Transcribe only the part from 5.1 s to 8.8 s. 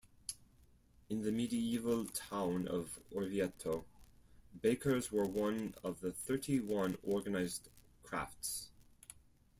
were one of the thirty-one organized crafts.